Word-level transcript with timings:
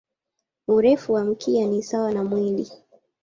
Urefu 0.67 1.13
wa 1.13 1.23
mkia 1.23 1.67
ni 1.67 1.83
sawa 1.83 2.11
na 2.13 2.23
mwili. 2.23 2.71